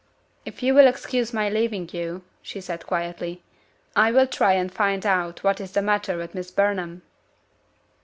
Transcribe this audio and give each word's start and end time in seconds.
"If 0.45 0.63
you 0.63 0.73
will 0.73 0.87
excuse 0.87 1.31
my 1.31 1.47
leaving 1.47 1.87
you," 1.91 2.23
she 2.41 2.59
said 2.59 2.87
quietly, 2.87 3.43
"I 3.95 4.11
will 4.11 4.25
try 4.25 4.53
and 4.53 4.71
find 4.73 5.05
out 5.05 5.43
what 5.43 5.61
is 5.61 5.73
the 5.73 5.81
matter 5.83 6.17
with 6.17 6.33
Miss 6.33 6.49
Burnham." 6.49 7.03